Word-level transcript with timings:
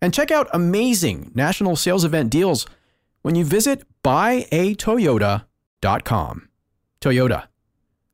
and 0.00 0.14
check 0.14 0.30
out 0.30 0.48
amazing 0.52 1.32
national 1.34 1.76
sales 1.76 2.04
event 2.04 2.30
deals 2.30 2.66
when 3.22 3.34
you 3.34 3.44
visit 3.44 3.82
buyatoyota.com. 4.02 6.48
Toyota, 7.00 7.44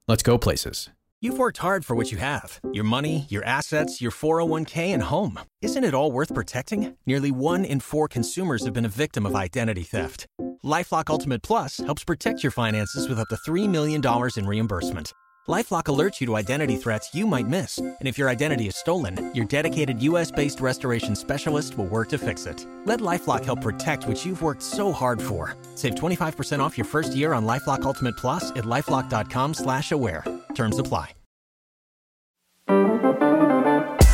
let's 0.06 0.23
go 0.23 0.39
places. 0.39 0.91
You've 1.20 1.39
worked 1.39 1.59
hard 1.59 1.84
for 1.84 1.97
what 1.97 2.12
you 2.12 2.19
have 2.19 2.61
your 2.73 2.84
money, 2.84 3.27
your 3.28 3.45
assets, 3.45 4.01
your 4.01 4.11
401k, 4.11 4.95
and 4.95 5.03
home. 5.03 5.41
Isn't 5.62 5.84
it 5.84 5.95
all 5.95 6.12
worth 6.12 6.34
protecting? 6.34 6.97
Nearly 7.06 7.31
one 7.31 7.65
in 7.65 7.81
four 7.81 8.06
consumers 8.06 8.65
have 8.65 8.75
been 8.75 8.84
a 8.84 9.00
victim 9.05 9.27
of 9.27 9.34
identity 9.34 9.83
theft. 9.83 10.27
Lifelock 10.62 11.11
Ultimate 11.11 11.43
Plus 11.43 11.78
helps 11.78 12.05
protect 12.05 12.43
your 12.43 12.53
finances 12.53 13.09
with 13.09 13.19
up 13.19 13.28
to 13.28 13.37
$3 13.37 13.69
million 13.69 14.03
in 14.37 14.47
reimbursement. 14.47 15.12
LifeLock 15.49 15.85
alerts 15.85 16.21
you 16.21 16.27
to 16.27 16.35
identity 16.35 16.75
threats 16.75 17.15
you 17.15 17.25
might 17.25 17.47
miss, 17.47 17.79
and 17.79 17.97
if 18.03 18.19
your 18.19 18.29
identity 18.29 18.67
is 18.67 18.75
stolen, 18.75 19.33
your 19.33 19.45
dedicated 19.45 20.03
U.S.-based 20.03 20.61
restoration 20.61 21.15
specialist 21.15 21.79
will 21.79 21.87
work 21.87 22.09
to 22.09 22.19
fix 22.19 22.47
it. 22.47 22.67
Let 22.85 22.99
LifeLock 22.99 23.45
help 23.45 23.61
protect 23.61 24.09
what 24.09 24.27
you've 24.27 24.43
worked 24.43 24.65
so 24.65 24.91
hard 24.91 25.23
for. 25.23 25.55
Save 25.77 25.95
25% 25.95 26.59
off 26.59 26.77
your 26.77 26.85
first 26.85 27.15
year 27.15 27.33
on 27.33 27.47
LifeLock 27.47 27.83
Ultimate 27.83 28.17
Plus 28.17 28.51
at 28.51 28.65
lifeLock.com/slash-aware. 28.65 30.25
Terms 30.57 30.79
apply. 30.81 31.13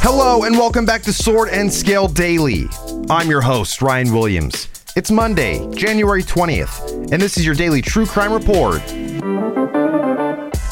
Hello 0.05 0.45
and 0.45 0.59
welcome 0.59 0.85
back 0.85 1.01
to 1.03 1.15
Sword 1.15 1.49
and 1.49 1.73
Scale 1.73 2.09
Daily. 2.09 2.67
I'm 3.09 3.31
your 3.31 3.41
host 3.41 3.81
Ryan 3.81 4.13
Williams. 4.13 4.69
It's 4.97 5.11
Monday, 5.11 5.67
January 5.75 6.25
20th, 6.25 7.11
and 7.11 7.23
this 7.23 7.39
is 7.39 7.47
your 7.47 7.55
daily 7.55 7.81
true 7.81 8.05
crime 8.05 8.35
report. 8.35 8.83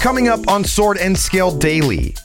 Coming 0.00 0.28
up 0.28 0.48
on 0.48 0.64
Sword 0.64 0.96
and 0.96 1.16
Scale 1.16 1.54
Daily. 1.54 2.16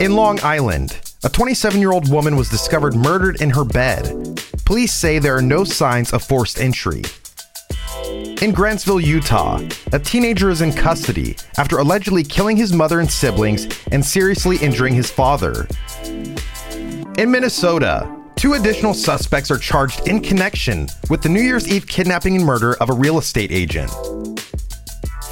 In 0.00 0.16
Long 0.16 0.40
Island, 0.42 0.98
a 1.22 1.28
27 1.28 1.78
year 1.78 1.92
old 1.92 2.10
woman 2.10 2.34
was 2.34 2.48
discovered 2.48 2.96
murdered 2.96 3.40
in 3.40 3.48
her 3.50 3.64
bed. 3.64 4.42
Police 4.64 4.92
say 4.92 5.20
there 5.20 5.36
are 5.36 5.40
no 5.40 5.62
signs 5.62 6.12
of 6.12 6.24
forced 6.24 6.58
entry. 6.60 7.02
In 8.42 8.52
Grantsville, 8.52 9.00
Utah, 9.00 9.60
a 9.92 10.00
teenager 10.00 10.50
is 10.50 10.62
in 10.62 10.72
custody 10.72 11.36
after 11.58 11.78
allegedly 11.78 12.24
killing 12.24 12.56
his 12.56 12.72
mother 12.72 12.98
and 12.98 13.08
siblings 13.08 13.68
and 13.92 14.04
seriously 14.04 14.56
injuring 14.56 14.94
his 14.94 15.08
father. 15.08 15.68
In 17.18 17.30
Minnesota, 17.30 18.12
two 18.34 18.54
additional 18.54 18.94
suspects 18.94 19.48
are 19.52 19.58
charged 19.58 20.08
in 20.08 20.20
connection 20.20 20.88
with 21.08 21.22
the 21.22 21.28
New 21.28 21.42
Year's 21.42 21.68
Eve 21.68 21.86
kidnapping 21.86 22.34
and 22.34 22.44
murder 22.44 22.74
of 22.78 22.90
a 22.90 22.94
real 22.94 23.18
estate 23.18 23.52
agent. 23.52 23.92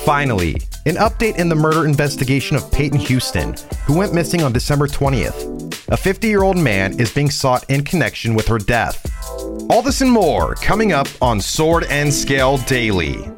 Finally, 0.04 0.56
an 0.86 0.96
update 0.96 1.36
in 1.36 1.48
the 1.48 1.54
murder 1.54 1.84
investigation 1.84 2.56
of 2.56 2.70
Peyton 2.72 2.98
Houston, 2.98 3.54
who 3.84 3.96
went 3.96 4.14
missing 4.14 4.42
on 4.42 4.52
December 4.52 4.86
20th. 4.86 5.88
A 5.88 5.96
50 5.96 6.28
year 6.28 6.42
old 6.42 6.56
man 6.56 6.98
is 6.98 7.12
being 7.12 7.30
sought 7.30 7.68
in 7.68 7.84
connection 7.84 8.34
with 8.34 8.46
her 8.48 8.58
death. 8.58 9.06
All 9.68 9.82
this 9.82 10.00
and 10.00 10.10
more 10.10 10.54
coming 10.56 10.92
up 10.92 11.08
on 11.20 11.40
Sword 11.40 11.84
and 11.90 12.12
Scale 12.12 12.58
Daily. 12.58 13.30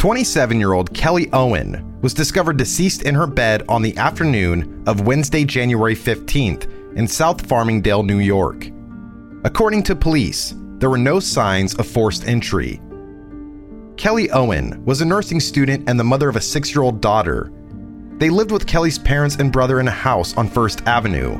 Twenty-seven-year-old 0.00 0.94
Kelly 0.94 1.28
Owen 1.34 2.00
was 2.00 2.14
discovered 2.14 2.56
deceased 2.56 3.02
in 3.02 3.14
her 3.14 3.26
bed 3.26 3.64
on 3.68 3.82
the 3.82 3.94
afternoon 3.98 4.82
of 4.86 5.06
Wednesday, 5.06 5.44
January 5.44 5.94
15th 5.94 6.96
in 6.96 7.06
South 7.06 7.46
Farmingdale, 7.46 8.02
New 8.02 8.16
York. 8.16 8.70
According 9.44 9.82
to 9.82 9.94
police, 9.94 10.54
there 10.78 10.88
were 10.88 10.96
no 10.96 11.20
signs 11.20 11.74
of 11.74 11.86
forced 11.86 12.26
entry. 12.26 12.80
Kelly 13.98 14.30
Owen 14.30 14.82
was 14.86 15.02
a 15.02 15.04
nursing 15.04 15.38
student 15.38 15.86
and 15.86 16.00
the 16.00 16.04
mother 16.04 16.30
of 16.30 16.36
a 16.36 16.40
six 16.40 16.74
year 16.74 16.82
old 16.82 17.02
daughter. 17.02 17.52
They 18.16 18.30
lived 18.30 18.52
with 18.52 18.66
Kelly's 18.66 18.98
parents 18.98 19.36
and 19.36 19.52
brother 19.52 19.80
in 19.80 19.88
a 19.88 19.90
house 19.90 20.34
on 20.38 20.48
First 20.48 20.80
Avenue. 20.86 21.36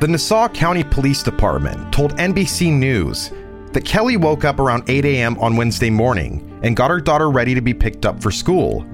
The 0.00 0.08
Nassau 0.08 0.48
County 0.48 0.82
Police 0.82 1.22
Department 1.22 1.92
told 1.92 2.16
NBC 2.16 2.72
News 2.72 3.32
that 3.74 3.84
Kelly 3.84 4.16
woke 4.16 4.46
up 4.46 4.60
around 4.60 4.84
8 4.88 5.04
a.m. 5.04 5.38
on 5.40 5.56
Wednesday 5.56 5.90
morning 5.90 6.49
and 6.62 6.76
got 6.76 6.90
her 6.90 7.00
daughter 7.00 7.30
ready 7.30 7.54
to 7.54 7.60
be 7.60 7.74
picked 7.74 8.06
up 8.06 8.22
for 8.22 8.30
school. 8.30 8.86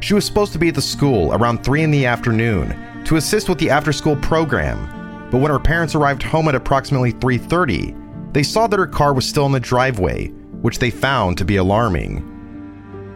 She 0.00 0.14
was 0.14 0.24
supposed 0.24 0.52
to 0.52 0.58
be 0.58 0.68
at 0.68 0.74
the 0.74 0.82
school 0.82 1.32
around 1.32 1.62
3 1.62 1.82
in 1.82 1.90
the 1.90 2.06
afternoon 2.06 3.04
to 3.04 3.16
assist 3.16 3.48
with 3.48 3.58
the 3.58 3.70
after-school 3.70 4.16
program, 4.16 5.28
but 5.30 5.38
when 5.38 5.50
her 5.50 5.58
parents 5.58 5.94
arrived 5.94 6.22
home 6.22 6.48
at 6.48 6.54
approximately 6.54 7.12
3:30, 7.12 7.94
they 8.32 8.42
saw 8.42 8.66
that 8.66 8.78
her 8.78 8.86
car 8.86 9.12
was 9.12 9.28
still 9.28 9.46
in 9.46 9.52
the 9.52 9.60
driveway, 9.60 10.28
which 10.60 10.78
they 10.78 10.90
found 10.90 11.38
to 11.38 11.44
be 11.44 11.56
alarming. 11.56 12.24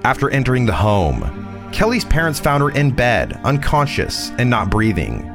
After 0.05 0.31
entering 0.31 0.67
the 0.67 0.73
home, 0.73 1.69
Kelly's 1.73 2.05
parents 2.05 2.39
found 2.39 2.63
her 2.63 2.71
in 2.71 2.91
bed, 2.91 3.41
unconscious 3.45 4.31
and 4.39 4.49
not 4.49 4.71
breathing. 4.71 5.31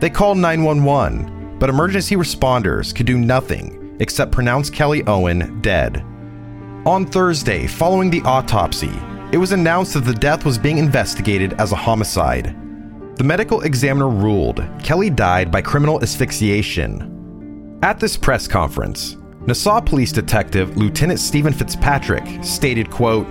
They 0.00 0.10
called 0.10 0.38
911, 0.38 1.56
but 1.58 1.70
emergency 1.70 2.16
responders 2.16 2.94
could 2.94 3.06
do 3.06 3.18
nothing 3.18 3.96
except 4.00 4.32
pronounce 4.32 4.70
Kelly 4.70 5.06
Owen 5.06 5.60
dead. 5.60 6.04
On 6.86 7.04
Thursday, 7.04 7.66
following 7.66 8.08
the 8.08 8.22
autopsy, 8.22 8.92
it 9.32 9.36
was 9.36 9.52
announced 9.52 9.92
that 9.92 10.06
the 10.06 10.14
death 10.14 10.46
was 10.46 10.56
being 10.56 10.78
investigated 10.78 11.52
as 11.60 11.72
a 11.72 11.76
homicide. 11.76 12.56
The 13.16 13.24
medical 13.24 13.60
examiner 13.60 14.08
ruled 14.08 14.66
Kelly 14.82 15.10
died 15.10 15.52
by 15.52 15.60
criminal 15.60 16.02
asphyxiation. 16.02 17.78
At 17.82 18.00
this 18.00 18.16
press 18.16 18.48
conference, 18.48 19.18
Nassau 19.46 19.82
Police 19.82 20.10
Detective 20.10 20.74
Lieutenant 20.78 21.20
Stephen 21.20 21.52
Fitzpatrick 21.52 22.24
stated, 22.42 22.90
quote, 22.90 23.26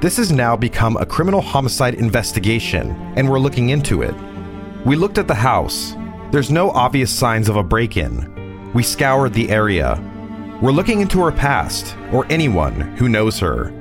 This 0.00 0.16
has 0.16 0.32
now 0.32 0.56
become 0.56 0.96
a 0.96 1.04
criminal 1.04 1.42
homicide 1.42 1.96
investigation, 1.96 2.92
and 3.14 3.28
we're 3.28 3.38
looking 3.38 3.68
into 3.68 4.00
it. 4.00 4.14
We 4.86 4.96
looked 4.96 5.18
at 5.18 5.28
the 5.28 5.34
house. 5.34 5.94
There's 6.30 6.50
no 6.50 6.70
obvious 6.70 7.12
signs 7.12 7.50
of 7.50 7.56
a 7.56 7.62
break 7.62 7.98
in. 7.98 8.72
We 8.72 8.82
scoured 8.82 9.34
the 9.34 9.50
area. 9.50 10.02
We're 10.62 10.72
looking 10.72 11.02
into 11.02 11.22
her 11.22 11.32
past, 11.32 11.94
or 12.12 12.24
anyone 12.30 12.80
who 12.96 13.10
knows 13.10 13.38
her. 13.40 13.74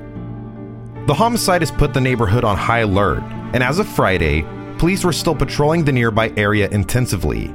The 1.08 1.14
homicide 1.14 1.62
has 1.62 1.72
put 1.72 1.94
the 1.94 2.02
neighborhood 2.02 2.44
on 2.44 2.58
high 2.58 2.80
alert, 2.80 3.24
and 3.54 3.64
as 3.64 3.80
of 3.80 3.88
Friday, 3.88 4.42
police 4.78 5.06
were 5.06 5.14
still 5.14 5.36
patrolling 5.36 5.86
the 5.86 5.94
nearby 5.94 6.34
area 6.36 6.68
intensively. 6.72 7.54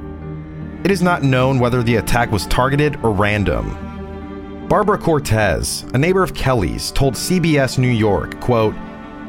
It 0.83 0.89
is 0.89 1.03
not 1.03 1.21
known 1.21 1.59
whether 1.59 1.83
the 1.83 1.97
attack 1.97 2.31
was 2.31 2.47
targeted 2.47 2.95
or 3.03 3.11
random. 3.11 4.67
Barbara 4.67 4.97
Cortez, 4.97 5.85
a 5.93 5.99
neighbor 5.99 6.23
of 6.23 6.33
Kelly's, 6.33 6.91
told 6.91 7.13
CBS 7.13 7.77
New 7.77 7.89
York, 7.89 8.39
quote, 8.41 8.73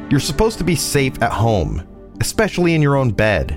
You're 0.09 0.19
supposed 0.19 0.57
to 0.57 0.63
be 0.63 0.75
safe 0.75 1.21
at 1.21 1.31
home, 1.31 1.83
especially 2.19 2.73
in 2.73 2.81
your 2.81 2.95
own 2.95 3.11
bed. 3.11 3.51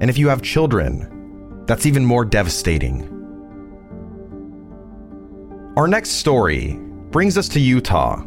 And 0.00 0.10
if 0.10 0.18
you 0.18 0.28
have 0.30 0.42
children, 0.42 1.64
that's 1.66 1.86
even 1.86 2.04
more 2.04 2.24
devastating. 2.24 3.09
Our 5.76 5.86
next 5.86 6.10
story 6.10 6.74
brings 7.12 7.38
us 7.38 7.48
to 7.50 7.60
Utah. 7.60 8.24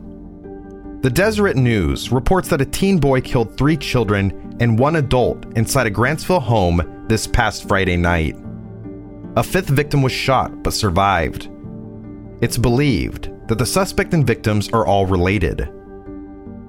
The 1.02 1.10
Deseret 1.10 1.58
News 1.58 2.10
reports 2.10 2.48
that 2.48 2.62
a 2.62 2.66
teen 2.66 3.00
boy 3.00 3.20
killed 3.20 3.58
three 3.58 3.76
children 3.76 4.56
and 4.62 4.80
one 4.80 4.96
adult 4.96 5.46
inside 5.58 5.86
a 5.86 5.92
Grantsville 5.92 6.42
home 6.42 7.06
this 7.10 7.28
past 7.28 7.68
Friday 7.68 7.98
night. 7.98 8.38
A 9.36 9.44
fifth 9.44 9.68
victim 9.68 10.02
was 10.02 10.14
shot 10.14 10.64
but 10.64 10.72
survived. 10.72 11.50
It's 12.40 12.58
believed 12.58 13.30
that 13.50 13.58
the 13.58 13.66
suspect 13.66 14.14
and 14.14 14.26
victims 14.26 14.70
are 14.70 14.86
all 14.86 15.06
related. 15.06 15.70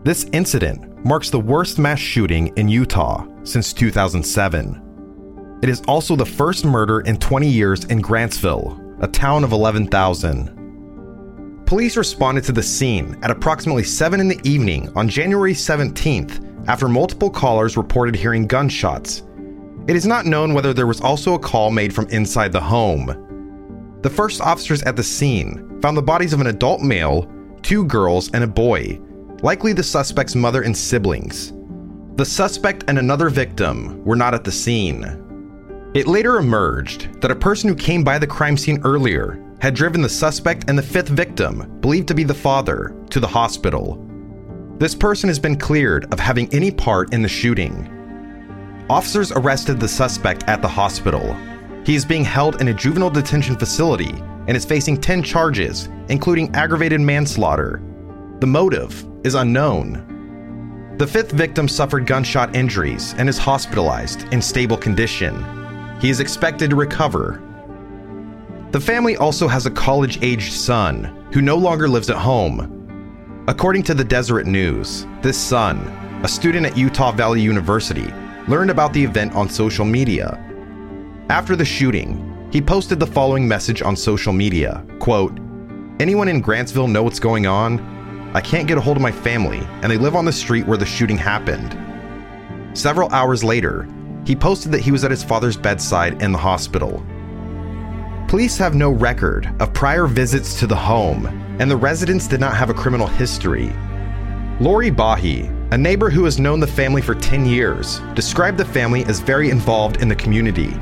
This 0.03 0.25
incident 0.33 1.07
marks 1.07 1.31
the 1.31 1.39
worst 1.39 1.79
mass 1.79 2.01
shooting 2.01 2.49
in 2.57 2.69
Utah 2.69 3.25
since 3.45 3.73
2007. 3.73 5.61
It 5.63 5.69
is 5.69 5.83
also 5.83 6.17
the 6.17 6.27
first 6.27 6.65
murder 6.65 7.01
in 7.03 7.17
20 7.17 7.47
years 7.47 7.85
in 7.85 8.03
Grantsville, 8.03 9.01
a 9.01 9.07
town 9.07 9.45
of 9.45 9.53
11,000. 9.53 10.64
Police 11.75 11.97
responded 11.97 12.45
to 12.45 12.53
the 12.53 12.63
scene 12.63 13.19
at 13.25 13.33
approximately 13.33 13.83
7 13.83 14.21
in 14.21 14.29
the 14.29 14.41
evening 14.45 14.93
on 14.95 15.09
January 15.09 15.55
17th 15.55 16.69
after 16.69 16.87
multiple 16.87 17.29
callers 17.29 17.77
reported 17.77 18.15
hearing 18.15 18.47
gunshots. 18.47 19.25
It 19.89 19.97
is 19.97 20.07
not 20.07 20.25
known 20.25 20.55
whether 20.55 20.73
there 20.73 20.87
was 20.87 21.01
also 21.01 21.35
a 21.35 21.39
call 21.41 21.73
made 21.73 21.93
from 21.93 22.09
inside 22.11 22.53
the 22.53 22.61
home. 22.61 23.99
The 24.03 24.09
first 24.09 24.41
officers 24.41 24.85
at 24.85 24.95
the 24.95 25.03
scene 25.03 25.81
found 25.83 25.97
the 25.97 26.03
bodies 26.03 26.33
of 26.33 26.41
an 26.41 26.47
adult 26.47 26.81
male, 26.81 27.29
two 27.63 27.85
girls, 27.87 28.31
and 28.31 28.45
a 28.45 28.47
boy, 28.47 29.01
likely 29.43 29.73
the 29.73 29.83
suspect's 29.83 30.37
mother 30.37 30.63
and 30.63 30.77
siblings. 30.77 31.55
The 32.15 32.25
suspect 32.25 32.85
and 32.87 33.01
another 33.01 33.31
victim 33.31 34.01
were 34.05 34.15
not 34.15 34.33
at 34.33 34.45
the 34.45 34.53
scene. 34.53 35.03
It 35.93 36.07
later 36.07 36.37
emerged 36.37 37.21
that 37.21 37.33
a 37.33 37.35
person 37.35 37.69
who 37.69 37.75
came 37.75 38.05
by 38.05 38.21
the 38.21 38.29
crime 38.29 38.57
scene 38.57 38.81
earlier 38.85 39.44
had 39.65 39.75
driven 39.75 40.03
the 40.03 40.09
suspect 40.11 40.69
and 40.69 40.77
the 40.77 40.83
fifth 40.83 41.09
victim, 41.09 41.81
believed 41.81 42.07
to 42.07 42.15
be 42.15 42.23
the 42.23 42.35
father, 42.35 42.95
to 43.09 43.19
the 43.19 43.27
hospital. 43.27 44.07
This 44.77 44.95
person 44.95 45.27
has 45.29 45.39
been 45.39 45.57
cleared 45.57 46.05
of 46.13 46.21
having 46.21 46.53
any 46.53 46.71
part 46.71 47.15
in 47.15 47.23
the 47.23 47.31
shooting. 47.31 47.89
Officers 48.91 49.33
arrested 49.33 49.81
the 49.81 49.89
suspect 49.89 50.45
at 50.49 50.61
the 50.61 50.69
hospital. 50.69 51.35
He 51.87 51.95
is 51.95 52.05
being 52.05 52.27
held 52.27 52.61
in 52.61 52.69
a 52.69 52.75
juvenile 52.75 53.09
detention 53.09 53.57
facility 53.57 54.11
and 54.49 54.55
is 54.55 54.67
facing 54.67 55.01
10 55.01 55.23
charges, 55.23 55.89
including 56.11 56.55
aggravated 56.55 57.01
manslaughter. 57.01 57.81
The 58.41 58.47
motive 58.47 59.03
is 59.25 59.35
unknown. 59.35 60.95
The 60.99 61.07
fifth 61.07 61.33
victim 61.33 61.69
suffered 61.69 62.07
gunshot 62.07 62.55
injuries 62.55 63.15
and 63.17 63.31
is 63.31 63.39
hospitalized 63.39 64.31
in 64.31 64.43
stable 64.43 64.77
condition. 64.77 65.43
He 66.03 66.11
is 66.11 66.21
expected 66.21 66.69
to 66.69 66.77
recover. 66.77 67.41
The 68.75 68.81
family 68.81 69.17
also 69.17 69.47
has 69.47 69.67
a 69.67 69.71
college 69.71 70.19
aged 70.21 70.53
son 70.53 71.29
who 71.33 71.41
no 71.41 71.57
longer 71.57 71.87
lives 71.87 72.11
at 72.11 72.17
home. 72.17 73.45
According 73.47 73.85
to 73.85 73.95
the 73.95 74.03
Deseret 74.03 74.49
News, 74.49 75.07
this 75.23 75.39
son, 75.39 75.79
a 76.25 76.29
student 76.29 76.67
at 76.67 76.77
Utah 76.77 77.13
Valley 77.13 77.41
University, 77.41 78.13
learned 78.49 78.73
about 78.73 78.93
the 78.93 79.05
event 79.05 79.33
on 79.37 79.49
social 79.49 79.85
media. 79.85 80.41
After 81.29 81.55
the 81.55 81.65
shooting, 81.65 82.49
he 82.51 82.61
posted 82.61 82.99
the 82.99 83.07
following 83.07 83.47
message 83.47 83.81
on 83.81 83.95
social 83.95 84.33
media 84.33 84.85
quote, 84.99 85.39
Anyone 86.01 86.27
in 86.27 86.43
Grantsville 86.43 86.91
know 86.91 87.05
what's 87.05 87.21
going 87.21 87.47
on? 87.47 87.79
I 88.35 88.41
can't 88.41 88.67
get 88.67 88.77
a 88.77 88.81
hold 88.81 88.97
of 88.97 89.05
my 89.05 89.13
family, 89.13 89.61
and 89.83 89.93
they 89.93 89.99
live 89.99 90.17
on 90.17 90.25
the 90.25 90.33
street 90.33 90.67
where 90.67 90.79
the 90.79 90.85
shooting 90.85 91.17
happened. 91.17 91.79
Several 92.77 93.09
hours 93.11 93.45
later, 93.45 93.87
he 94.27 94.35
posted 94.35 94.73
that 94.73 94.81
he 94.81 94.91
was 94.91 95.05
at 95.05 95.13
his 95.13 95.23
father's 95.23 95.57
bedside 95.57 96.21
in 96.21 96.33
the 96.33 96.39
hospital. 96.39 97.07
Police 98.29 98.57
have 98.59 98.75
no 98.75 98.91
record 98.91 99.55
of 99.61 99.73
prior 99.75 100.07
visits 100.07 100.59
to 100.59 100.67
the 100.67 100.75
home, 100.75 101.27
and 101.61 101.71
the 101.71 101.77
residents 101.77 102.27
did 102.27 102.41
not 102.41 102.57
have 102.57 102.71
a 102.71 102.75
criminal 102.75 103.07
history. 103.07 103.71
Lori 104.61 104.91
Bahi, 104.91 105.51
a 105.73 105.79
neighbor 105.79 106.11
who 106.11 106.25
has 106.25 106.41
known 106.41 106.59
the 106.59 106.67
family 106.67 107.03
for 107.03 107.15
10 107.15 107.45
years, 107.47 108.01
described 108.15 108.59
the 108.59 108.65
family 108.65 109.05
as 109.05 109.21
very 109.21 109.51
involved 109.51 110.01
in 110.01 110.09
the 110.09 110.17
community. 110.17 110.75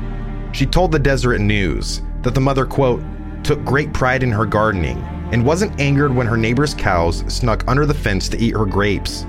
She 0.51 0.65
told 0.65 0.91
the 0.91 0.99
Deseret 0.99 1.41
News 1.41 2.01
that 2.21 2.33
the 2.33 2.41
mother, 2.41 2.65
quote, 2.65 3.03
took 3.43 3.63
great 3.65 3.93
pride 3.93 4.23
in 4.23 4.31
her 4.31 4.45
gardening 4.45 5.01
and 5.31 5.45
wasn't 5.45 5.79
angered 5.79 6.15
when 6.15 6.27
her 6.27 6.37
neighbor's 6.37 6.73
cows 6.73 7.23
snuck 7.27 7.63
under 7.67 7.85
the 7.85 7.93
fence 7.93 8.29
to 8.29 8.37
eat 8.37 8.55
her 8.55 8.65
grapes. 8.65 9.25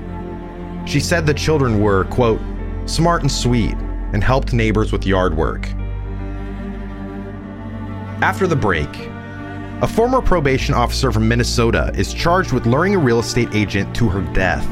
She 0.86 1.00
said 1.00 1.26
the 1.26 1.34
children 1.34 1.80
were, 1.80 2.04
quote, 2.04 2.40
smart 2.86 3.22
and 3.22 3.32
sweet 3.32 3.74
and 4.12 4.22
helped 4.22 4.52
neighbors 4.52 4.92
with 4.92 5.04
yard 5.04 5.36
work. 5.36 5.68
After 8.24 8.46
the 8.46 8.56
break, 8.56 8.88
a 9.82 9.86
former 9.86 10.22
probation 10.22 10.74
officer 10.74 11.12
from 11.12 11.28
Minnesota 11.28 11.92
is 11.94 12.14
charged 12.14 12.52
with 12.52 12.64
luring 12.64 12.94
a 12.94 12.98
real 12.98 13.18
estate 13.18 13.50
agent 13.54 13.94
to 13.96 14.08
her 14.08 14.22
death. 14.32 14.64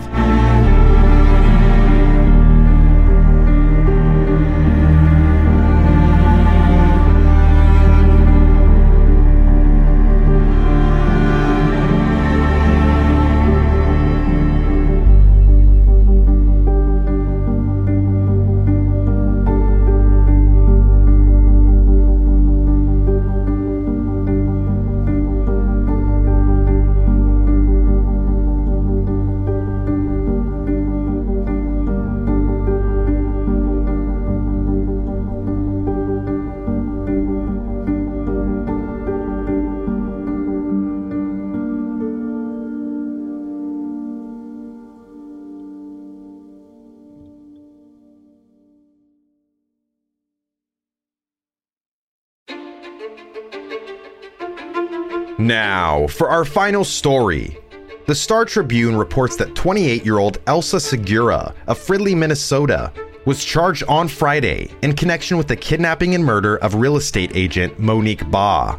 Now, 55.43 56.07
for 56.07 56.31
our 56.31 56.45
final 56.45 56.85
story. 56.85 57.59
The 58.07 58.15
Star 58.15 58.45
Tribune 58.45 58.95
reports 58.95 59.37
that 59.39 59.57
28 59.57 60.05
year 60.05 60.19
old 60.19 60.39
Elsa 60.47 60.79
Segura 60.79 61.53
of 61.67 61.81
Fridley, 61.81 62.17
Minnesota, 62.17 62.93
was 63.25 63.45
charged 63.45 63.83
on 63.89 64.07
Friday 64.07 64.71
in 64.83 64.95
connection 64.95 65.37
with 65.37 65.49
the 65.49 65.57
kidnapping 65.57 66.15
and 66.15 66.25
murder 66.25 66.59
of 66.59 66.77
real 66.77 66.97
estate 66.97 67.33
agent 67.35 67.77
Monique 67.81 68.31
Baugh. 68.31 68.79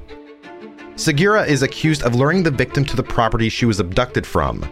Segura 0.96 1.43
is 1.43 1.63
accused 1.63 2.03
of 2.03 2.15
luring 2.15 2.43
the 2.43 2.51
victim 2.51 2.86
to 2.86 2.96
the 2.96 3.03
property 3.03 3.50
she 3.50 3.65
was 3.65 3.82
abducted 3.82 4.25
from. 4.25 4.63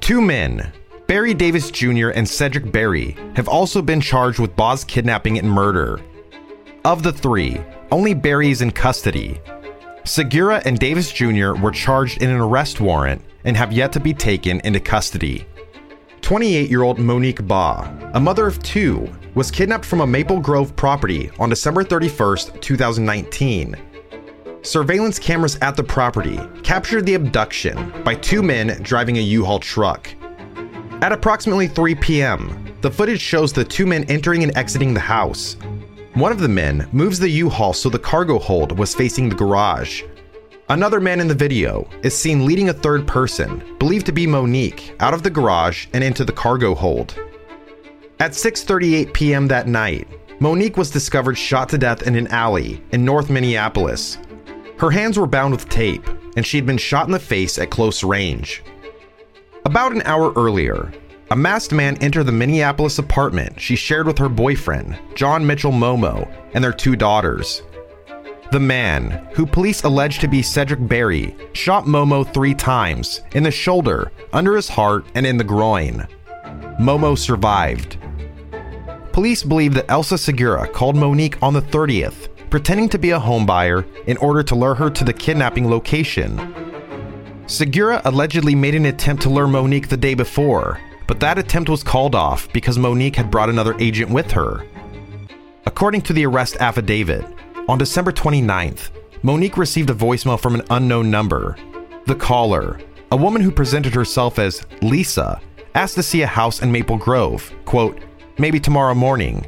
Two 0.00 0.20
men, 0.20 0.70
Barry 1.06 1.32
Davis 1.32 1.70
Jr. 1.70 2.10
and 2.10 2.28
Cedric 2.28 2.70
Berry, 2.70 3.16
have 3.36 3.48
also 3.48 3.80
been 3.80 4.02
charged 4.02 4.38
with 4.38 4.54
Baugh's 4.54 4.84
kidnapping 4.84 5.38
and 5.38 5.50
murder. 5.50 5.98
Of 6.84 7.02
the 7.02 7.12
three, 7.12 7.58
only 7.90 8.12
Berry 8.12 8.50
is 8.50 8.60
in 8.60 8.70
custody, 8.70 9.40
Segura 10.04 10.62
and 10.64 10.78
Davis 10.78 11.12
Jr. 11.12 11.54
were 11.54 11.70
charged 11.70 12.22
in 12.22 12.30
an 12.30 12.40
arrest 12.40 12.80
warrant 12.80 13.22
and 13.44 13.56
have 13.56 13.72
yet 13.72 13.92
to 13.92 14.00
be 14.00 14.14
taken 14.14 14.60
into 14.60 14.80
custody. 14.80 15.46
28 16.22 16.70
year 16.70 16.82
old 16.82 16.98
Monique 16.98 17.46
Baugh, 17.46 17.90
a 18.14 18.20
mother 18.20 18.46
of 18.46 18.62
two, 18.62 19.08
was 19.34 19.50
kidnapped 19.50 19.84
from 19.84 20.00
a 20.00 20.06
Maple 20.06 20.40
Grove 20.40 20.74
property 20.76 21.30
on 21.38 21.48
December 21.48 21.84
31st, 21.84 22.60
2019. 22.60 23.76
Surveillance 24.62 25.18
cameras 25.18 25.56
at 25.62 25.76
the 25.76 25.82
property 25.82 26.38
captured 26.62 27.06
the 27.06 27.14
abduction 27.14 27.92
by 28.04 28.14
two 28.14 28.42
men 28.42 28.82
driving 28.82 29.16
a 29.18 29.22
U 29.22 29.44
Haul 29.44 29.58
truck. 29.58 30.08
At 31.02 31.12
approximately 31.12 31.66
3 31.66 31.94
p.m., 31.94 32.74
the 32.82 32.90
footage 32.90 33.20
shows 33.20 33.52
the 33.52 33.64
two 33.64 33.86
men 33.86 34.04
entering 34.04 34.42
and 34.42 34.56
exiting 34.56 34.92
the 34.92 35.00
house, 35.00 35.56
one 36.14 36.32
of 36.32 36.40
the 36.40 36.48
men 36.48 36.88
moves 36.92 37.18
the 37.18 37.28
U-Haul 37.28 37.72
so 37.72 37.88
the 37.88 37.98
cargo 37.98 38.38
hold 38.38 38.78
was 38.78 38.94
facing 38.94 39.28
the 39.28 39.36
garage. 39.36 40.02
Another 40.68 41.00
man 41.00 41.20
in 41.20 41.28
the 41.28 41.34
video 41.34 41.88
is 42.02 42.16
seen 42.16 42.44
leading 42.44 42.68
a 42.68 42.72
third 42.72 43.06
person, 43.06 43.76
believed 43.78 44.06
to 44.06 44.12
be 44.12 44.26
Monique, 44.26 44.94
out 45.00 45.14
of 45.14 45.22
the 45.22 45.30
garage 45.30 45.86
and 45.92 46.02
into 46.02 46.24
the 46.24 46.32
cargo 46.32 46.74
hold. 46.74 47.18
At 48.18 48.32
6:38 48.32 49.12
p.m. 49.12 49.48
that 49.48 49.68
night, 49.68 50.08
Monique 50.40 50.76
was 50.76 50.90
discovered 50.90 51.38
shot 51.38 51.68
to 51.68 51.78
death 51.78 52.02
in 52.02 52.16
an 52.16 52.26
alley 52.28 52.82
in 52.92 53.04
North 53.04 53.30
Minneapolis. 53.30 54.18
Her 54.78 54.90
hands 54.90 55.18
were 55.18 55.26
bound 55.26 55.52
with 55.52 55.68
tape, 55.68 56.08
and 56.36 56.44
she 56.46 56.56
had 56.56 56.66
been 56.66 56.78
shot 56.78 57.06
in 57.06 57.12
the 57.12 57.18
face 57.18 57.58
at 57.58 57.70
close 57.70 58.02
range. 58.02 58.62
About 59.64 59.92
an 59.92 60.02
hour 60.02 60.32
earlier, 60.34 60.92
a 61.32 61.36
masked 61.36 61.72
man 61.72 61.96
entered 61.98 62.24
the 62.24 62.32
Minneapolis 62.32 62.98
apartment 62.98 63.60
she 63.60 63.76
shared 63.76 64.06
with 64.06 64.18
her 64.18 64.28
boyfriend, 64.28 64.98
John 65.14 65.46
Mitchell 65.46 65.70
Momo, 65.70 66.28
and 66.54 66.64
their 66.64 66.72
two 66.72 66.96
daughters. 66.96 67.62
The 68.50 68.58
man, 68.58 69.28
who 69.34 69.46
police 69.46 69.84
allege 69.84 70.18
to 70.18 70.28
be 70.28 70.42
Cedric 70.42 70.88
Berry, 70.88 71.36
shot 71.52 71.84
Momo 71.84 72.24
three 72.34 72.52
times 72.52 73.20
in 73.32 73.44
the 73.44 73.50
shoulder, 73.52 74.10
under 74.32 74.56
his 74.56 74.68
heart, 74.68 75.06
and 75.14 75.24
in 75.24 75.36
the 75.36 75.44
groin. 75.44 76.04
Momo 76.80 77.16
survived. 77.16 77.96
police 79.12 79.44
believe 79.44 79.74
that 79.74 79.88
Elsa 79.88 80.18
Segura 80.18 80.66
called 80.66 80.96
Monique 80.96 81.40
on 81.40 81.52
the 81.52 81.62
30th, 81.62 82.26
pretending 82.50 82.88
to 82.88 82.98
be 82.98 83.12
a 83.12 83.20
homebuyer 83.20 83.86
in 84.08 84.16
order 84.16 84.42
to 84.42 84.56
lure 84.56 84.74
her 84.74 84.90
to 84.90 85.04
the 85.04 85.12
kidnapping 85.12 85.70
location. 85.70 86.54
Segura 87.46 88.02
allegedly 88.04 88.56
made 88.56 88.74
an 88.74 88.86
attempt 88.86 89.22
to 89.22 89.28
lure 89.28 89.46
Monique 89.46 89.88
the 89.88 89.96
day 89.96 90.14
before, 90.14 90.80
but 91.10 91.18
that 91.18 91.38
attempt 91.38 91.68
was 91.68 91.82
called 91.82 92.14
off 92.14 92.48
because 92.52 92.78
Monique 92.78 93.16
had 93.16 93.32
brought 93.32 93.48
another 93.48 93.74
agent 93.80 94.12
with 94.12 94.30
her. 94.30 94.64
According 95.66 96.02
to 96.02 96.12
the 96.12 96.24
arrest 96.24 96.58
affidavit, 96.60 97.26
on 97.66 97.78
December 97.78 98.12
29th, 98.12 98.90
Monique 99.24 99.56
received 99.56 99.90
a 99.90 99.92
voicemail 99.92 100.38
from 100.38 100.54
an 100.54 100.62
unknown 100.70 101.10
number. 101.10 101.56
The 102.06 102.14
caller, 102.14 102.78
a 103.10 103.16
woman 103.16 103.42
who 103.42 103.50
presented 103.50 103.92
herself 103.92 104.38
as 104.38 104.64
Lisa, 104.82 105.40
asked 105.74 105.96
to 105.96 106.02
see 106.04 106.22
a 106.22 106.28
house 106.28 106.62
in 106.62 106.70
Maple 106.70 106.96
Grove, 106.96 107.52
quote, 107.64 107.98
maybe 108.38 108.60
tomorrow 108.60 108.94
morning. 108.94 109.44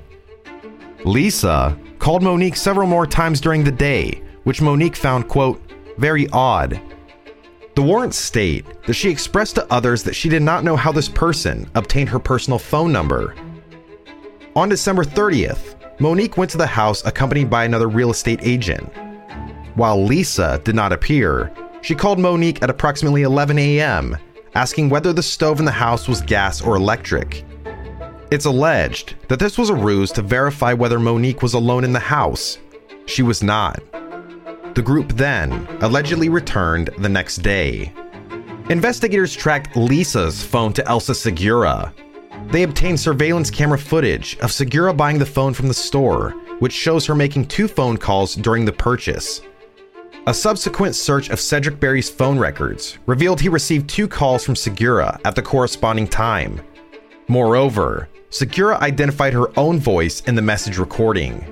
Lisa 1.05 1.79
called 2.01 2.25
Monique 2.25 2.57
several 2.57 2.89
more 2.89 3.07
times 3.07 3.41
during 3.41 3.63
the 3.63 3.71
day, 3.71 4.21
which 4.43 4.61
Monique 4.61 4.97
found, 4.97 5.29
quote, 5.29 5.63
very 5.97 6.27
odd. 6.33 6.81
The 7.75 7.83
warrants 7.83 8.19
state 8.19 8.67
that 8.87 8.93
she 8.93 9.09
expressed 9.09 9.55
to 9.55 9.73
others 9.73 10.03
that 10.03 10.15
she 10.15 10.29
did 10.29 10.43
not 10.43 10.63
know 10.63 10.77
how 10.77 10.93
this 10.93 11.09
person 11.09 11.71
obtained 11.75 12.11
her 12.11 12.19
personal 12.19 12.59
phone 12.59 12.93
number. 12.93 13.35
On 14.55 14.69
December 14.69 15.05
30th, 15.05 15.77
Monique 15.99 16.37
went 16.37 16.51
to 16.51 16.59
the 16.59 16.67
house 16.67 17.03
accompanied 17.07 17.49
by 17.49 17.65
another 17.65 17.89
real 17.89 18.11
estate 18.11 18.41
agent. 18.43 18.93
While 19.75 20.05
Lisa 20.05 20.61
did 20.65 20.75
not 20.75 20.93
appear, 20.93 21.51
she 21.81 21.95
called 21.95 22.19
Monique 22.19 22.63
at 22.63 22.69
approximately 22.69 23.23
11 23.23 23.59
a.m., 23.59 24.19
asking 24.55 24.91
whether 24.91 25.15
the 25.15 25.23
stove 25.23 25.59
in 25.59 25.65
the 25.65 25.71
house 25.71 26.07
was 26.07 26.21
gas 26.21 26.61
or 26.61 26.77
electric. 26.77 27.43
It's 28.31 28.45
alleged 28.45 29.15
that 29.29 29.39
this 29.39 29.57
was 29.57 29.71
a 29.71 29.75
ruse 29.75 30.13
to 30.13 30.23
verify 30.23 30.75
whether 30.75 30.99
Monique 30.99 31.41
was 31.41 31.55
alone 31.55 31.85
in 31.85 31.95
the 31.95 31.99
house. 31.99 32.59
She 33.07 33.23
was 33.23 33.43
not. 33.43 33.83
The 34.75 34.83
group 34.83 35.13
then 35.13 35.67
allegedly 35.83 36.31
returned 36.31 36.89
the 36.97 37.09
next 37.09 37.37
day. 37.39 37.93
Investigators 38.71 39.35
tracked 39.35 39.77
Lisa's 39.77 40.43
phone 40.43 40.73
to 40.73 40.89
Elsa 40.89 41.15
Segura. 41.15 41.93
They 42.47 42.63
obtained 42.63 42.99
surveillance 42.99 43.51
camera 43.51 43.79
footage 43.79 44.39
of 44.39 44.51
Segura 44.51 44.95
buying 44.95 45.19
the 45.19 45.27
phone 45.27 45.53
from 45.53 45.69
the 45.69 45.75
store, 45.75 46.31
which 46.59 46.73
shows 46.73 47.05
her 47.05 47.15
making 47.15 47.49
two 47.49 47.69
phone 47.69 47.99
calls 47.99 48.35
during 48.35 48.65
the 48.65 48.73
purchase. 48.73 49.43
A 50.27 50.33
subsequent 50.33 50.95
search 50.95 51.29
of 51.29 51.41
Cedric 51.41 51.79
Berry's 51.79 52.09
phone 52.09 52.39
records 52.39 52.99
revealed 53.07 53.41
he 53.41 53.51
received 53.51 53.91
two 53.91 54.09
calls 54.09 54.43
from 54.43 54.57
Segura 54.57 55.21
at 55.27 55.35
the 55.35 55.43
corresponding 55.43 56.09
time. 56.09 56.61
Moreover, 57.29 58.09
Segura 58.31 58.79
identified 58.79 59.35
her 59.35 59.59
own 59.59 59.79
voice 59.79 60.21
in 60.23 60.35
the 60.35 60.41
message 60.41 60.79
recording. 60.79 61.45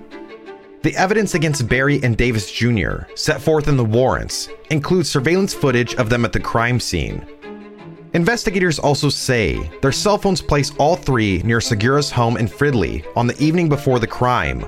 The 0.83 0.97
evidence 0.97 1.35
against 1.35 1.69
Berry 1.69 2.03
and 2.03 2.17
Davis 2.17 2.51
Jr., 2.51 3.03
set 3.15 3.43
forth 3.43 3.69
in 3.69 3.77
the 3.77 3.85
warrants, 3.85 4.49
includes 4.71 5.11
surveillance 5.11 5.53
footage 5.53 5.95
of 5.97 6.09
them 6.09 6.25
at 6.25 6.33
the 6.33 6.41
crime 6.41 6.81
scene. 6.81 7.27
Investigators 8.15 8.79
also 8.79 9.11
say 9.11 9.71
their 9.83 9.93
cell 9.93 10.17
phones 10.17 10.41
place 10.41 10.73
all 10.79 10.97
three 10.97 11.43
near 11.43 11.61
Segura's 11.61 12.11
home 12.11 12.39
in 12.39 12.49
Fridley 12.49 13.05
on 13.15 13.27
the 13.27 13.39
evening 13.39 13.69
before 13.69 13.99
the 13.99 14.07
crime. 14.07 14.65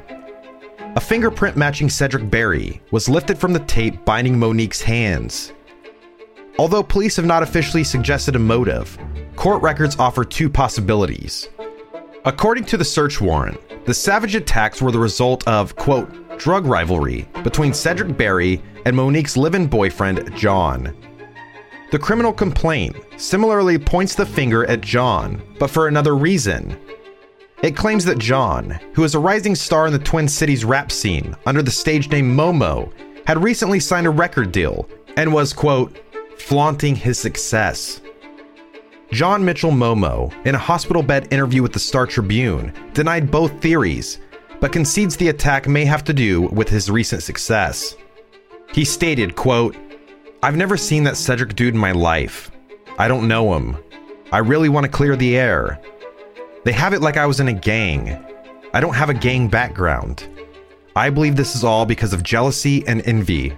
A 0.96 1.00
fingerprint 1.00 1.56
matching 1.56 1.88
Cedric 1.88 2.30
Berry 2.30 2.82
was 2.90 3.08
lifted 3.08 3.38
from 3.38 3.54
the 3.54 3.60
tape 3.60 4.04
binding 4.04 4.38
Monique's 4.38 4.82
hands. 4.82 5.54
Although 6.58 6.82
police 6.82 7.16
have 7.16 7.24
not 7.24 7.42
officially 7.42 7.84
suggested 7.84 8.36
a 8.36 8.38
motive, 8.38 8.98
court 9.34 9.62
records 9.62 9.96
offer 9.98 10.26
two 10.26 10.50
possibilities. 10.50 11.48
According 12.24 12.66
to 12.66 12.76
the 12.76 12.84
search 12.84 13.20
warrant, 13.20 13.58
the 13.84 13.92
savage 13.92 14.36
attacks 14.36 14.80
were 14.80 14.92
the 14.92 14.98
result 14.98 15.46
of, 15.48 15.74
quote, 15.74 16.38
drug 16.38 16.66
rivalry 16.66 17.26
between 17.42 17.74
Cedric 17.74 18.16
Berry 18.16 18.62
and 18.86 18.94
Monique's 18.94 19.36
live 19.36 19.56
in 19.56 19.66
boyfriend, 19.66 20.32
John. 20.36 20.96
The 21.90 21.98
criminal 21.98 22.32
complaint 22.32 22.94
similarly 23.16 23.76
points 23.76 24.14
the 24.14 24.24
finger 24.24 24.64
at 24.66 24.82
John, 24.82 25.42
but 25.58 25.68
for 25.68 25.88
another 25.88 26.14
reason. 26.14 26.78
It 27.60 27.76
claims 27.76 28.04
that 28.04 28.18
John, 28.18 28.78
who 28.94 29.02
is 29.02 29.16
a 29.16 29.20
rising 29.20 29.56
star 29.56 29.88
in 29.88 29.92
the 29.92 29.98
Twin 29.98 30.28
Cities 30.28 30.64
rap 30.64 30.92
scene 30.92 31.34
under 31.44 31.62
the 31.62 31.72
stage 31.72 32.08
name 32.08 32.36
Momo, 32.36 32.92
had 33.26 33.42
recently 33.42 33.80
signed 33.80 34.06
a 34.06 34.10
record 34.10 34.52
deal 34.52 34.88
and 35.16 35.32
was, 35.32 35.52
quote, 35.52 35.98
flaunting 36.38 36.94
his 36.94 37.18
success. 37.18 38.00
John 39.12 39.44
Mitchell 39.44 39.70
Momo, 39.70 40.32
in 40.46 40.54
a 40.54 40.58
hospital 40.58 41.02
bed 41.02 41.30
interview 41.30 41.60
with 41.60 41.74
the 41.74 41.78
Star 41.78 42.06
Tribune, 42.06 42.72
denied 42.94 43.30
both 43.30 43.60
theories, 43.60 44.20
but 44.58 44.72
concedes 44.72 45.18
the 45.18 45.28
attack 45.28 45.68
may 45.68 45.84
have 45.84 46.02
to 46.04 46.14
do 46.14 46.48
with 46.48 46.66
his 46.66 46.90
recent 46.90 47.22
success. 47.22 47.94
He 48.72 48.86
stated, 48.86 49.36
quote, 49.36 49.76
I've 50.42 50.56
never 50.56 50.78
seen 50.78 51.04
that 51.04 51.18
Cedric 51.18 51.54
dude 51.54 51.74
in 51.74 51.80
my 51.80 51.92
life. 51.92 52.50
I 52.96 53.06
don't 53.06 53.28
know 53.28 53.52
him. 53.52 53.76
I 54.32 54.38
really 54.38 54.70
want 54.70 54.86
to 54.86 54.90
clear 54.90 55.14
the 55.14 55.36
air. 55.36 55.78
They 56.64 56.72
have 56.72 56.94
it 56.94 57.02
like 57.02 57.18
I 57.18 57.26
was 57.26 57.38
in 57.38 57.48
a 57.48 57.52
gang. 57.52 58.24
I 58.72 58.80
don't 58.80 58.94
have 58.94 59.10
a 59.10 59.14
gang 59.14 59.46
background. 59.46 60.26
I 60.96 61.10
believe 61.10 61.36
this 61.36 61.54
is 61.54 61.64
all 61.64 61.84
because 61.84 62.14
of 62.14 62.22
jealousy 62.22 62.82
and 62.86 63.06
envy. 63.06 63.54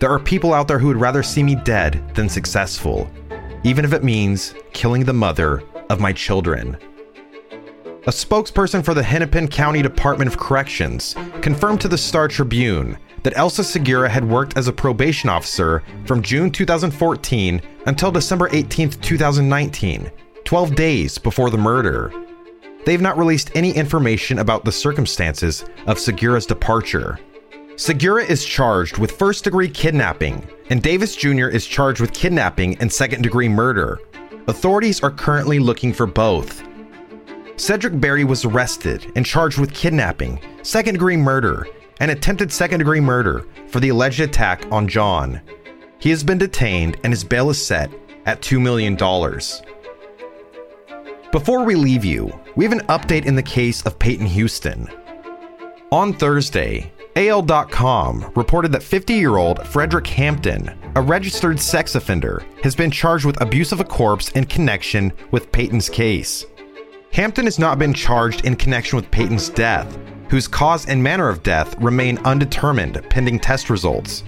There 0.00 0.10
are 0.10 0.18
people 0.18 0.52
out 0.52 0.68
there 0.68 0.78
who 0.78 0.88
would 0.88 1.00
rather 1.00 1.22
see 1.22 1.42
me 1.42 1.54
dead 1.54 2.14
than 2.14 2.28
successful 2.28 3.10
even 3.64 3.84
if 3.84 3.92
it 3.92 4.04
means 4.04 4.54
killing 4.72 5.04
the 5.04 5.12
mother 5.12 5.62
of 5.90 6.00
my 6.00 6.12
children. 6.12 6.76
A 8.04 8.10
spokesperson 8.10 8.84
for 8.84 8.94
the 8.94 9.02
Hennepin 9.02 9.46
County 9.46 9.80
Department 9.80 10.28
of 10.28 10.36
Corrections 10.36 11.14
confirmed 11.40 11.80
to 11.82 11.88
the 11.88 11.96
Star 11.96 12.26
Tribune 12.26 12.98
that 13.22 13.36
Elsa 13.36 13.62
Segura 13.62 14.08
had 14.08 14.28
worked 14.28 14.56
as 14.56 14.66
a 14.66 14.72
probation 14.72 15.28
officer 15.28 15.84
from 16.04 16.22
June 16.22 16.50
2014 16.50 17.62
until 17.86 18.10
December 18.10 18.48
18, 18.50 18.90
2019, 18.90 20.10
12 20.44 20.74
days 20.74 21.18
before 21.18 21.50
the 21.50 21.58
murder. 21.58 22.12
They've 22.84 23.00
not 23.00 23.16
released 23.16 23.52
any 23.54 23.70
information 23.70 24.40
about 24.40 24.64
the 24.64 24.72
circumstances 24.72 25.64
of 25.86 26.00
Segura's 26.00 26.46
departure. 26.46 27.20
Segura 27.76 28.24
is 28.24 28.44
charged 28.44 28.98
with 28.98 29.12
first 29.12 29.44
degree 29.44 29.68
kidnapping, 29.68 30.44
and 30.72 30.82
Davis 30.82 31.14
Jr. 31.14 31.48
is 31.48 31.66
charged 31.66 32.00
with 32.00 32.14
kidnapping 32.14 32.78
and 32.78 32.90
second 32.90 33.20
degree 33.20 33.46
murder. 33.46 34.00
Authorities 34.46 35.02
are 35.02 35.10
currently 35.10 35.58
looking 35.58 35.92
for 35.92 36.06
both. 36.06 36.62
Cedric 37.56 38.00
Berry 38.00 38.24
was 38.24 38.46
arrested 38.46 39.12
and 39.14 39.26
charged 39.26 39.58
with 39.58 39.74
kidnapping, 39.74 40.40
second 40.62 40.94
degree 40.94 41.18
murder, 41.18 41.66
and 42.00 42.10
attempted 42.10 42.50
second 42.50 42.78
degree 42.78 43.00
murder 43.00 43.44
for 43.68 43.80
the 43.80 43.90
alleged 43.90 44.20
attack 44.20 44.64
on 44.72 44.88
John. 44.88 45.42
He 45.98 46.08
has 46.08 46.24
been 46.24 46.38
detained 46.38 46.96
and 47.04 47.12
his 47.12 47.22
bail 47.22 47.50
is 47.50 47.62
set 47.62 47.90
at 48.24 48.40
$2 48.40 48.58
million. 48.58 48.96
Before 51.32 51.64
we 51.64 51.74
leave 51.74 52.02
you, 52.02 52.32
we 52.56 52.64
have 52.64 52.72
an 52.72 52.86
update 52.86 53.26
in 53.26 53.36
the 53.36 53.42
case 53.42 53.82
of 53.82 53.98
Peyton 53.98 54.24
Houston. 54.24 54.88
On 55.90 56.14
Thursday, 56.14 56.90
AL.com 57.16 58.32
reported 58.34 58.72
that 58.72 58.82
50 58.82 59.14
year 59.14 59.36
old 59.36 59.66
Frederick 59.66 60.06
Hampton, 60.06 60.74
a 60.94 61.02
registered 61.02 61.60
sex 61.60 61.94
offender, 61.94 62.42
has 62.62 62.74
been 62.74 62.90
charged 62.90 63.26
with 63.26 63.40
abuse 63.42 63.72
of 63.72 63.80
a 63.80 63.84
corpse 63.84 64.30
in 64.30 64.44
connection 64.44 65.12
with 65.30 65.52
Peyton's 65.52 65.88
case. 65.88 66.46
Hampton 67.12 67.44
has 67.44 67.58
not 67.58 67.78
been 67.78 67.92
charged 67.92 68.46
in 68.46 68.56
connection 68.56 68.96
with 68.96 69.10
Peyton's 69.10 69.50
death, 69.50 69.98
whose 70.30 70.48
cause 70.48 70.86
and 70.86 71.02
manner 71.02 71.28
of 71.28 71.42
death 71.42 71.76
remain 71.78 72.16
undetermined 72.18 73.04
pending 73.10 73.38
test 73.38 73.68
results. 73.68 74.24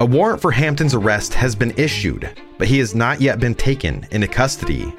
A 0.00 0.04
warrant 0.04 0.42
for 0.42 0.50
Hampton's 0.50 0.92
arrest 0.92 1.32
has 1.32 1.54
been 1.54 1.72
issued, 1.78 2.38
but 2.58 2.68
he 2.68 2.78
has 2.78 2.94
not 2.94 3.22
yet 3.22 3.40
been 3.40 3.54
taken 3.54 4.06
into 4.10 4.28
custody. 4.28 4.92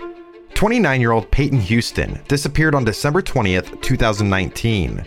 29 0.56 1.00
year 1.00 1.12
old 1.12 1.30
Peyton 1.30 1.60
Houston 1.60 2.20
disappeared 2.28 2.74
on 2.74 2.84
December 2.84 3.22
20th, 3.22 3.80
2019. 3.84 5.06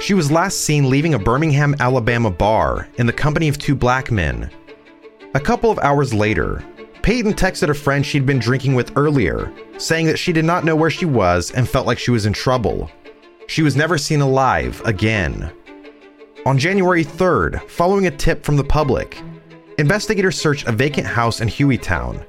She 0.00 0.14
was 0.14 0.32
last 0.32 0.62
seen 0.62 0.88
leaving 0.88 1.12
a 1.12 1.18
Birmingham, 1.18 1.76
Alabama 1.78 2.30
bar 2.30 2.88
in 2.96 3.06
the 3.06 3.12
company 3.12 3.48
of 3.48 3.58
two 3.58 3.74
black 3.74 4.10
men. 4.10 4.50
A 5.34 5.40
couple 5.40 5.70
of 5.70 5.78
hours 5.80 6.14
later, 6.14 6.64
Peyton 7.02 7.34
texted 7.34 7.68
a 7.68 7.74
friend 7.74 8.04
she'd 8.04 8.24
been 8.24 8.38
drinking 8.38 8.74
with 8.74 8.96
earlier, 8.96 9.52
saying 9.76 10.06
that 10.06 10.18
she 10.18 10.32
did 10.32 10.46
not 10.46 10.64
know 10.64 10.74
where 10.74 10.88
she 10.88 11.04
was 11.04 11.50
and 11.50 11.68
felt 11.68 11.86
like 11.86 11.98
she 11.98 12.10
was 12.10 12.24
in 12.24 12.32
trouble. 12.32 12.90
She 13.46 13.60
was 13.60 13.76
never 13.76 13.98
seen 13.98 14.22
alive 14.22 14.80
again. 14.86 15.52
On 16.46 16.58
January 16.58 17.04
3rd, 17.04 17.68
following 17.68 18.06
a 18.06 18.10
tip 18.10 18.42
from 18.42 18.56
the 18.56 18.64
public, 18.64 19.20
investigators 19.76 20.40
searched 20.40 20.66
a 20.66 20.72
vacant 20.72 21.06
house 21.06 21.42
in 21.42 21.48
Hueytown. 21.48 22.24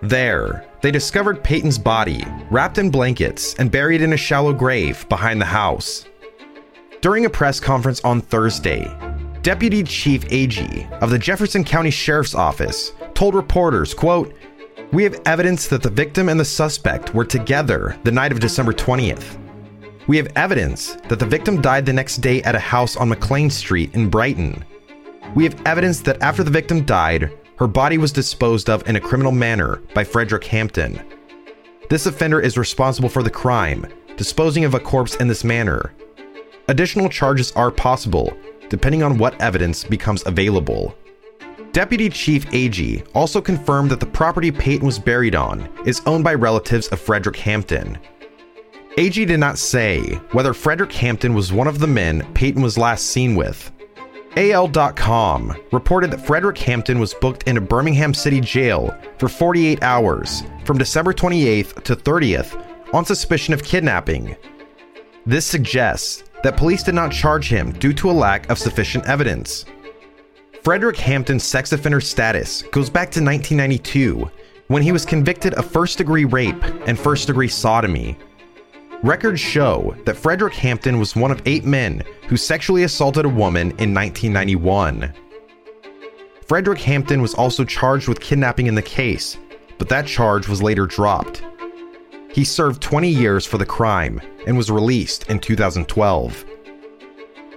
There, 0.00 0.64
they 0.80 0.90
discovered 0.90 1.44
Peyton's 1.44 1.78
body, 1.78 2.24
wrapped 2.50 2.78
in 2.78 2.90
blankets 2.90 3.54
and 3.58 3.70
buried 3.70 4.00
in 4.00 4.14
a 4.14 4.16
shallow 4.16 4.54
grave 4.54 5.06
behind 5.10 5.42
the 5.42 5.46
house. 5.46 6.06
During 7.02 7.24
a 7.24 7.30
press 7.30 7.58
conference 7.58 8.00
on 8.04 8.20
Thursday, 8.20 8.88
Deputy 9.42 9.82
Chief 9.82 10.24
Agee 10.28 10.88
of 11.02 11.10
the 11.10 11.18
Jefferson 11.18 11.64
County 11.64 11.90
Sheriff's 11.90 12.32
Office 12.32 12.92
told 13.12 13.34
reporters, 13.34 13.92
quote, 13.92 14.32
"We 14.92 15.02
have 15.02 15.20
evidence 15.26 15.66
that 15.66 15.82
the 15.82 15.90
victim 15.90 16.28
and 16.28 16.38
the 16.38 16.44
suspect 16.44 17.12
were 17.12 17.24
together 17.24 17.96
the 18.04 18.12
night 18.12 18.30
of 18.30 18.38
December 18.38 18.72
20th. 18.72 19.36
We 20.06 20.16
have 20.16 20.28
evidence 20.36 20.96
that 21.08 21.18
the 21.18 21.26
victim 21.26 21.60
died 21.60 21.86
the 21.86 21.92
next 21.92 22.18
day 22.18 22.40
at 22.42 22.54
a 22.54 22.60
house 22.60 22.96
on 22.96 23.08
McLean 23.08 23.50
Street 23.50 23.90
in 23.94 24.08
Brighton. 24.08 24.64
We 25.34 25.42
have 25.42 25.60
evidence 25.66 25.98
that 26.02 26.22
after 26.22 26.44
the 26.44 26.52
victim 26.52 26.84
died, 26.84 27.32
her 27.56 27.66
body 27.66 27.98
was 27.98 28.12
disposed 28.12 28.70
of 28.70 28.88
in 28.88 28.94
a 28.94 29.00
criminal 29.00 29.32
manner 29.32 29.80
by 29.92 30.04
Frederick 30.04 30.44
Hampton. 30.44 31.00
This 31.88 32.06
offender 32.06 32.38
is 32.38 32.56
responsible 32.56 33.08
for 33.08 33.24
the 33.24 33.30
crime, 33.30 33.88
disposing 34.16 34.64
of 34.64 34.74
a 34.74 34.78
corpse 34.78 35.16
in 35.16 35.26
this 35.26 35.42
manner. 35.42 35.92
Additional 36.68 37.08
charges 37.08 37.52
are 37.52 37.70
possible, 37.70 38.32
depending 38.68 39.02
on 39.02 39.18
what 39.18 39.40
evidence 39.40 39.84
becomes 39.84 40.24
available. 40.26 40.96
Deputy 41.72 42.08
Chief 42.08 42.46
Agee 42.50 43.06
also 43.14 43.40
confirmed 43.40 43.90
that 43.90 44.00
the 44.00 44.06
property 44.06 44.50
Peyton 44.50 44.86
was 44.86 44.98
buried 44.98 45.34
on 45.34 45.68
is 45.86 46.02
owned 46.06 46.22
by 46.22 46.34
relatives 46.34 46.88
of 46.88 47.00
Frederick 47.00 47.36
Hampton. 47.36 47.98
Agee 48.98 49.26
did 49.26 49.40
not 49.40 49.58
say 49.58 50.02
whether 50.32 50.52
Frederick 50.52 50.92
Hampton 50.92 51.32
was 51.32 51.52
one 51.52 51.66
of 51.66 51.78
the 51.78 51.86
men 51.86 52.30
Peyton 52.34 52.62
was 52.62 52.76
last 52.76 53.06
seen 53.06 53.34
with. 53.34 53.72
AL.com 54.36 55.54
reported 55.72 56.10
that 56.10 56.26
Frederick 56.26 56.58
Hampton 56.58 56.98
was 56.98 57.14
booked 57.14 57.44
into 57.44 57.60
Birmingham 57.60 58.14
City 58.14 58.40
Jail 58.40 58.94
for 59.18 59.28
48 59.28 59.82
hours 59.82 60.42
from 60.64 60.78
December 60.78 61.12
28th 61.12 61.82
to 61.84 61.96
30th 61.96 62.94
on 62.94 63.04
suspicion 63.04 63.52
of 63.52 63.64
kidnapping. 63.64 64.36
This 65.26 65.46
suggests 65.46 66.24
that 66.42 66.56
police 66.56 66.82
did 66.82 66.94
not 66.94 67.12
charge 67.12 67.48
him 67.48 67.72
due 67.72 67.92
to 67.94 68.10
a 68.10 68.12
lack 68.12 68.48
of 68.50 68.58
sufficient 68.58 69.06
evidence. 69.06 69.64
Frederick 70.62 70.96
Hampton's 70.96 71.42
sex 71.42 71.72
offender 71.72 72.00
status 72.00 72.62
goes 72.62 72.88
back 72.88 73.10
to 73.10 73.22
1992 73.22 74.30
when 74.68 74.82
he 74.82 74.92
was 74.92 75.04
convicted 75.04 75.54
of 75.54 75.66
first 75.66 75.98
degree 75.98 76.24
rape 76.24 76.62
and 76.86 76.98
first 76.98 77.26
degree 77.26 77.48
sodomy. 77.48 78.16
Records 79.02 79.40
show 79.40 79.96
that 80.04 80.16
Frederick 80.16 80.54
Hampton 80.54 81.00
was 81.00 81.16
one 81.16 81.32
of 81.32 81.42
eight 81.44 81.64
men 81.64 82.04
who 82.28 82.36
sexually 82.36 82.84
assaulted 82.84 83.24
a 83.24 83.28
woman 83.28 83.72
in 83.78 83.92
1991. 83.92 85.12
Frederick 86.46 86.80
Hampton 86.80 87.20
was 87.20 87.34
also 87.34 87.64
charged 87.64 88.06
with 88.06 88.20
kidnapping 88.20 88.68
in 88.68 88.76
the 88.76 88.82
case, 88.82 89.38
but 89.78 89.88
that 89.88 90.06
charge 90.06 90.46
was 90.46 90.62
later 90.62 90.86
dropped. 90.86 91.42
He 92.32 92.44
served 92.44 92.80
20 92.80 93.08
years 93.08 93.44
for 93.44 93.58
the 93.58 93.66
crime 93.66 94.20
and 94.46 94.56
was 94.56 94.70
released 94.70 95.28
in 95.28 95.38
2012. 95.38 96.44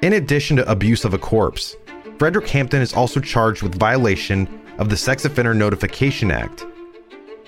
In 0.02 0.14
addition 0.14 0.58
to 0.58 0.70
abuse 0.70 1.06
of 1.06 1.14
a 1.14 1.18
corpse, 1.18 1.78
Frederick 2.20 2.48
Hampton 2.50 2.82
is 2.82 2.94
also 2.94 3.20
charged 3.20 3.64
with 3.64 3.80
violation 3.80 4.62
of 4.78 4.90
the 4.90 4.98
Sex 4.98 5.24
Offender 5.24 5.54
Notification 5.54 6.30
Act. 6.30 6.66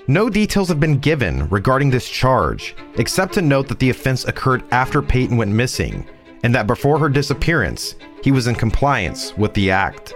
No 0.08 0.30
details 0.30 0.70
have 0.70 0.80
been 0.80 1.00
given 1.00 1.50
regarding 1.50 1.90
this 1.90 2.08
charge, 2.08 2.76
except 2.96 3.34
to 3.34 3.42
note 3.42 3.68
that 3.68 3.80
the 3.80 3.90
offense 3.90 4.24
occurred 4.24 4.64
after 4.72 5.02
Peyton 5.02 5.36
went 5.36 5.52
missing, 5.52 6.08
and 6.44 6.56
that 6.56 6.66
before 6.66 6.98
her 6.98 7.10
disappearance, 7.10 7.96
he 8.24 8.32
was 8.32 8.48
in 8.48 8.56
compliance 8.56 9.36
with 9.36 9.54
the 9.54 9.70
act. 9.70 10.14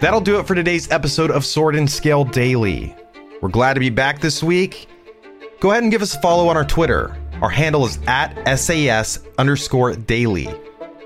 That'll 0.00 0.20
do 0.20 0.38
it 0.38 0.46
for 0.46 0.54
today's 0.54 0.90
episode 0.90 1.30
of 1.30 1.42
Sword 1.42 1.74
and 1.74 1.90
Scale 1.90 2.24
Daily. 2.24 2.94
We're 3.44 3.50
glad 3.50 3.74
to 3.74 3.80
be 3.80 3.90
back 3.90 4.20
this 4.20 4.42
week. 4.42 4.88
Go 5.60 5.70
ahead 5.70 5.82
and 5.82 5.92
give 5.92 6.00
us 6.00 6.14
a 6.14 6.20
follow 6.22 6.48
on 6.48 6.56
our 6.56 6.64
Twitter. 6.64 7.14
Our 7.42 7.50
handle 7.50 7.84
is 7.84 7.98
at 8.06 8.58
SAS 8.58 9.20
underscore 9.36 9.94
daily. 9.96 10.48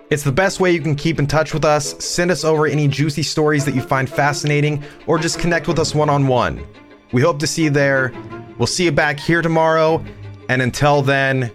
It's 0.08 0.22
the 0.22 0.30
best 0.30 0.60
way 0.60 0.70
you 0.70 0.80
can 0.80 0.94
keep 0.94 1.18
in 1.18 1.26
touch 1.26 1.52
with 1.52 1.64
us. 1.64 1.96
Send 1.98 2.30
us 2.30 2.44
over 2.44 2.68
any 2.68 2.86
juicy 2.86 3.24
stories 3.24 3.64
that 3.64 3.74
you 3.74 3.82
find 3.82 4.08
fascinating, 4.08 4.84
or 5.08 5.18
just 5.18 5.40
connect 5.40 5.66
with 5.66 5.80
us 5.80 5.96
one 5.96 6.08
on 6.08 6.28
one. 6.28 6.64
We 7.10 7.22
hope 7.22 7.40
to 7.40 7.46
see 7.48 7.64
you 7.64 7.70
there. 7.70 8.12
We'll 8.56 8.68
see 8.68 8.84
you 8.84 8.92
back 8.92 9.18
here 9.18 9.42
tomorrow. 9.42 10.04
And 10.48 10.62
until 10.62 11.02
then, 11.02 11.50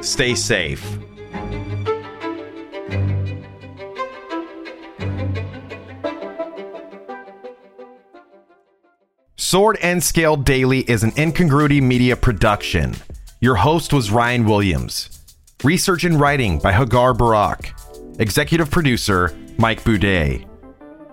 stay 0.00 0.34
safe. 0.34 0.98
Sword 9.48 9.78
and 9.80 10.04
Scale 10.04 10.36
Daily 10.36 10.80
is 10.80 11.02
an 11.02 11.12
incongruity 11.16 11.80
media 11.80 12.14
production. 12.16 12.94
Your 13.40 13.54
host 13.54 13.94
was 13.94 14.10
Ryan 14.10 14.44
Williams. 14.44 15.08
Research 15.64 16.04
and 16.04 16.20
writing 16.20 16.58
by 16.58 16.70
Hagar 16.70 17.14
Barak. 17.14 17.72
Executive 18.18 18.70
producer 18.70 19.34
Mike 19.56 19.82
Boudet. 19.84 20.46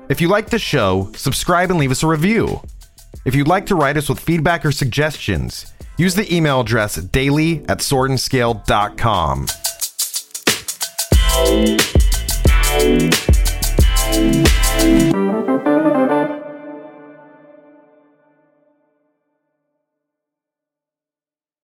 If 0.10 0.20
you 0.20 0.28
like 0.28 0.50
the 0.50 0.60
show, 0.60 1.14
subscribe 1.16 1.72
and 1.72 1.80
leave 1.80 1.92
us 1.92 2.04
a 2.04 2.08
review. 2.08 2.62
If 3.24 3.36
you'd 3.36 3.48
like 3.48 3.68
to 3.68 3.76
write 3.76 3.96
us 3.96 4.10
with 4.10 4.20
feedback 4.20 4.66
or 4.66 4.74
suggestions, 4.74 5.72
use 5.98 6.16
the 6.16 6.28
email 6.36 6.60
address 6.60 6.96
daily 6.98 7.64
at 7.70 7.78
swordandscale.com. 7.78 9.46